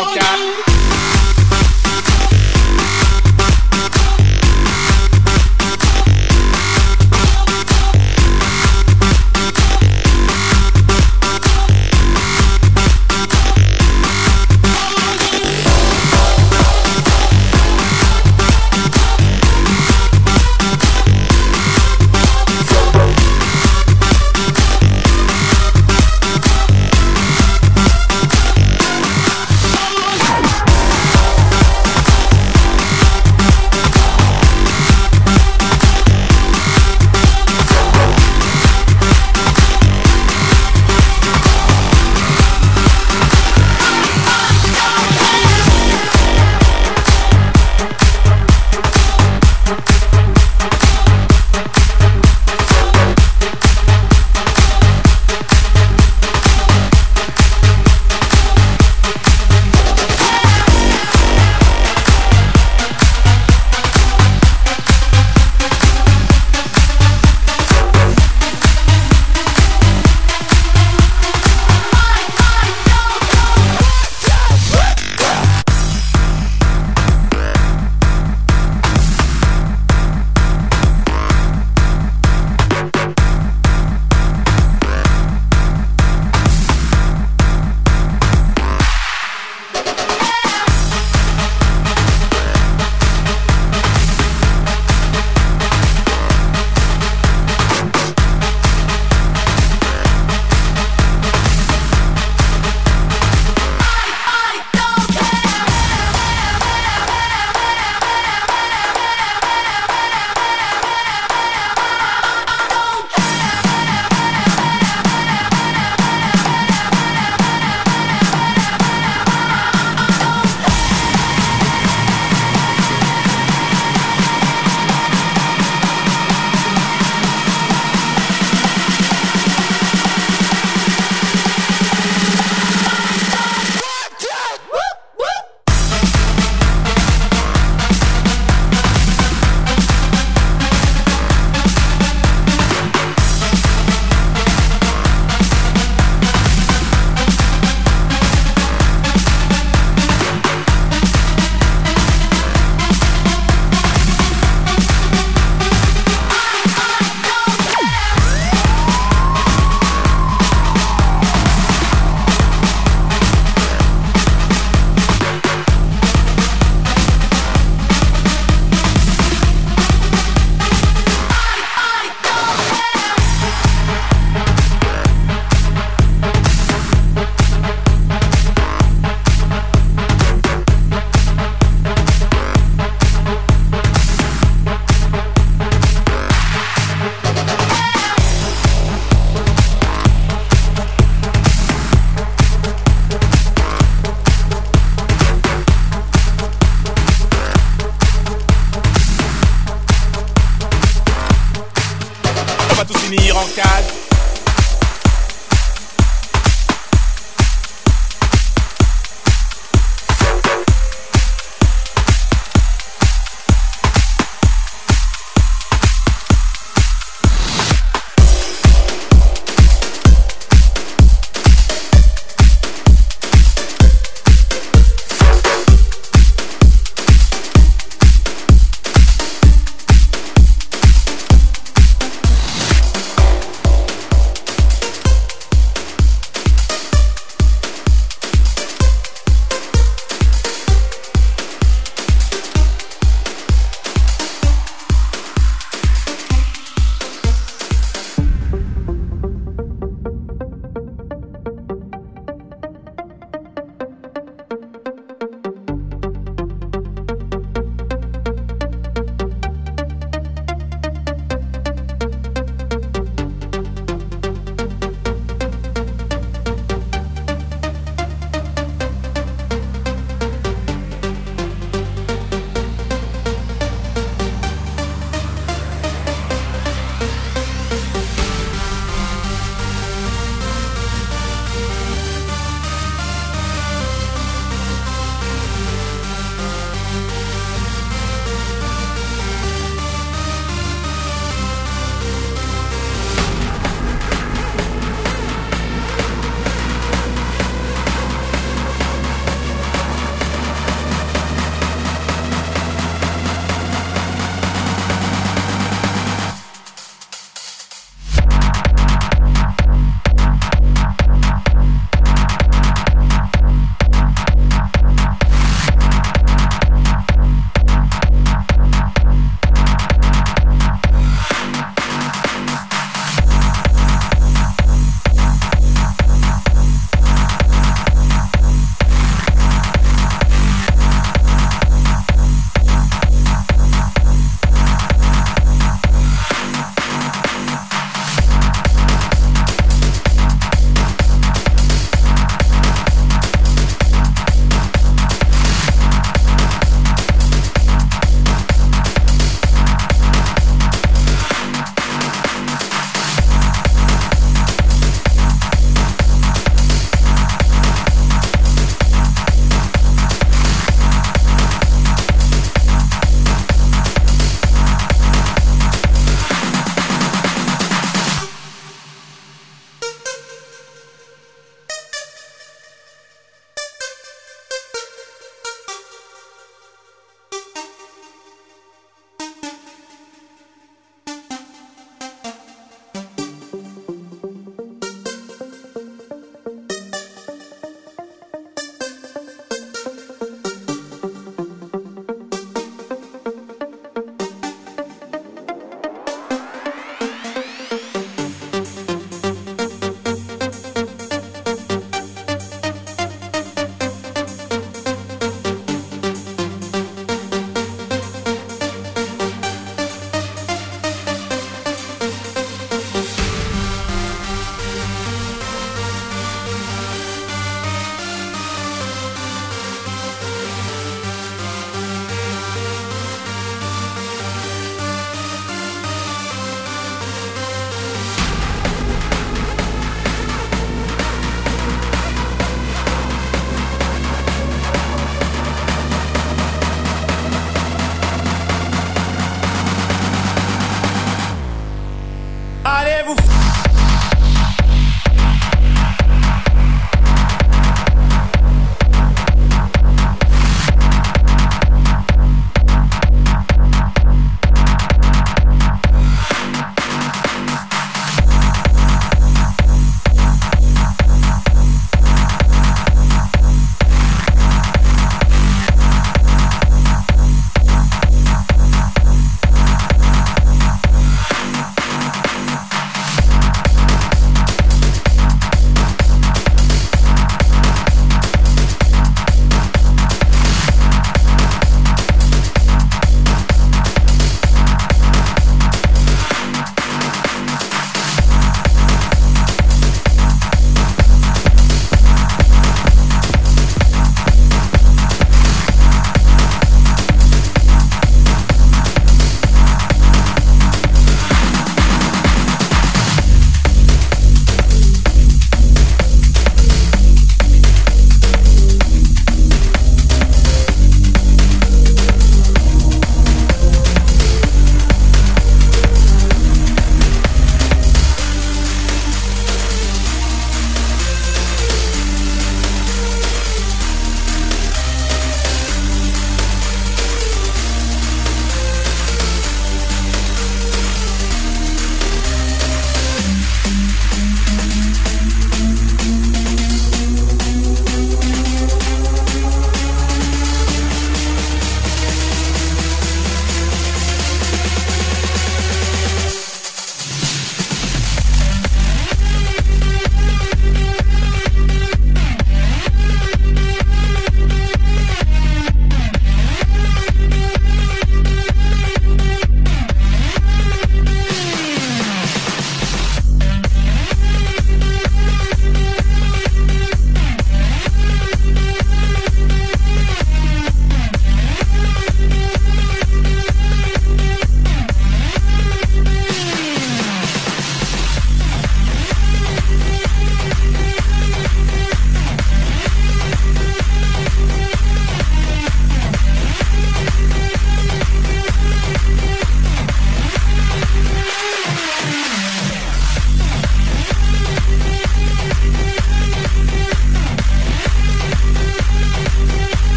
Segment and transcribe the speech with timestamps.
[0.00, 0.49] va tous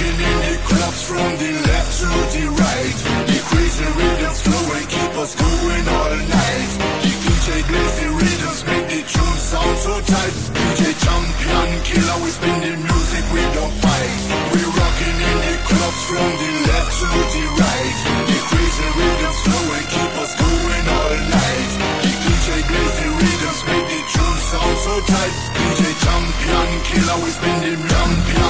[0.00, 2.98] Rocking in the clubs from the left to the right.
[3.52, 6.72] Crazy rhythms flow and keep us going all night.
[7.04, 10.32] The DJ the rhythms, make the tune sound so tight.
[10.56, 14.20] DJ champion killer, we spin the music, we don't fight.
[14.56, 17.96] We're rocking in the clubs from the left to the right.
[18.48, 21.72] Crazy rhythms flow and keep us going all night.
[22.00, 25.36] The DJ the rhythms, make the tune sound so tight.
[25.60, 28.49] DJ champion killer, we spin the champion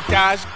[0.00, 0.51] tous cage.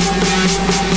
[0.00, 0.89] Música